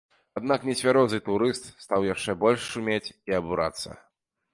Аднак 0.39 0.63
нецвярозы 0.69 1.19
турыст 1.27 1.67
стаў 1.85 2.07
яшчэ 2.13 2.35
больш 2.45 2.65
шумець 2.71 3.13
і 3.33 3.37
абурацца. 3.41 3.89